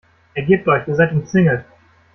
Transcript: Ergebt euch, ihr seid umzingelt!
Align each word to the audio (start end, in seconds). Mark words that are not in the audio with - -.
Ergebt 0.33 0.67
euch, 0.67 0.87
ihr 0.87 0.95
seid 0.95 1.11
umzingelt! 1.11 1.63